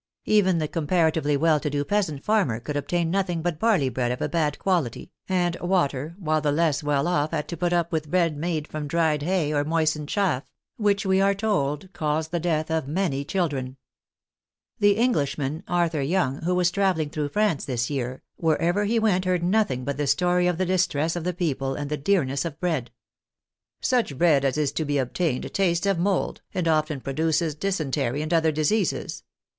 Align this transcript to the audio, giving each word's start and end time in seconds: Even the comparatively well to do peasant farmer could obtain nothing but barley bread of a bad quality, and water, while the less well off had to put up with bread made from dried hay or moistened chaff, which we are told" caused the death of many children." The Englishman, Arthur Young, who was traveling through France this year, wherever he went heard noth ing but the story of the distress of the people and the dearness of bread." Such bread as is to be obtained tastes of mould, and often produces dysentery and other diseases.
Even 0.25 0.57
the 0.57 0.67
comparatively 0.67 1.37
well 1.37 1.59
to 1.59 1.69
do 1.69 1.85
peasant 1.85 2.23
farmer 2.25 2.59
could 2.59 2.75
obtain 2.75 3.11
nothing 3.11 3.43
but 3.43 3.59
barley 3.59 3.87
bread 3.87 4.11
of 4.11 4.19
a 4.19 4.27
bad 4.27 4.57
quality, 4.57 5.11
and 5.29 5.55
water, 5.59 6.15
while 6.17 6.41
the 6.41 6.51
less 6.51 6.81
well 6.81 7.07
off 7.07 7.29
had 7.29 7.47
to 7.49 7.55
put 7.55 7.71
up 7.71 7.91
with 7.91 8.09
bread 8.09 8.35
made 8.35 8.67
from 8.67 8.87
dried 8.87 9.21
hay 9.21 9.53
or 9.53 9.63
moistened 9.63 10.09
chaff, 10.09 10.49
which 10.77 11.05
we 11.05 11.21
are 11.21 11.35
told" 11.35 11.87
caused 11.93 12.31
the 12.31 12.39
death 12.39 12.71
of 12.71 12.87
many 12.87 13.23
children." 13.23 13.77
The 14.79 14.93
Englishman, 14.97 15.61
Arthur 15.67 16.01
Young, 16.01 16.41
who 16.41 16.55
was 16.55 16.71
traveling 16.71 17.11
through 17.11 17.29
France 17.29 17.65
this 17.65 17.91
year, 17.91 18.23
wherever 18.37 18.85
he 18.85 18.97
went 18.97 19.25
heard 19.25 19.43
noth 19.43 19.69
ing 19.69 19.83
but 19.83 19.97
the 19.97 20.07
story 20.07 20.47
of 20.47 20.57
the 20.57 20.65
distress 20.65 21.15
of 21.15 21.25
the 21.25 21.31
people 21.31 21.75
and 21.75 21.91
the 21.91 21.95
dearness 21.97 22.43
of 22.43 22.59
bread." 22.59 22.89
Such 23.81 24.17
bread 24.17 24.45
as 24.45 24.57
is 24.57 24.71
to 24.71 24.83
be 24.83 24.97
obtained 24.97 25.53
tastes 25.53 25.85
of 25.85 25.99
mould, 25.99 26.41
and 26.55 26.67
often 26.67 27.01
produces 27.01 27.53
dysentery 27.53 28.23
and 28.23 28.33
other 28.33 28.51
diseases. 28.51 29.21